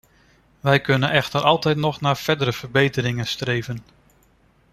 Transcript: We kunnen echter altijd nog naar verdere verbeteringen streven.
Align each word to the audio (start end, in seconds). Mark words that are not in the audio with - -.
We 0.59 0.79
kunnen 0.81 1.09
echter 1.09 1.41
altijd 1.41 1.77
nog 1.77 2.01
naar 2.01 2.17
verdere 2.17 2.53
verbeteringen 2.53 3.27
streven. 3.27 3.83